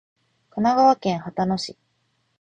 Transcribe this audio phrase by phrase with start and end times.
[0.49, 1.77] 神奈川県秦野市